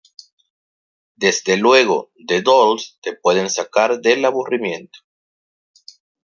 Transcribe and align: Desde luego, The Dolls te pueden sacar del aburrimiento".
Desde 1.15 1.57
luego, 1.57 2.11
The 2.25 2.41
Dolls 2.41 2.97
te 3.03 3.15
pueden 3.15 3.51
sacar 3.51 3.99
del 4.01 4.25
aburrimiento". 4.25 4.97